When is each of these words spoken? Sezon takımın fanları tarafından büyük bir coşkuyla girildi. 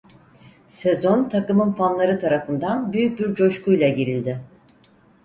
Sezon 0.69 1.29
takımın 1.29 1.71
fanları 1.73 2.19
tarafından 2.19 2.93
büyük 2.93 3.19
bir 3.19 3.35
coşkuyla 3.35 3.89
girildi. 3.89 4.39